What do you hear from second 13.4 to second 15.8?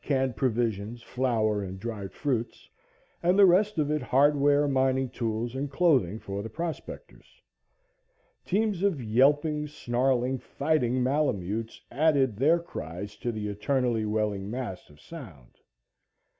eternally welling mass of sound.